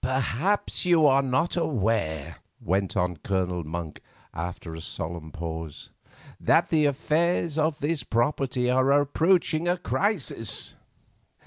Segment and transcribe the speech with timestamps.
[0.00, 4.00] "Perhaps you are not aware," went on Colonel Monk,
[4.32, 5.90] after a solemn pause,
[6.40, 10.72] "that the affairs of this property are approaching a crisis."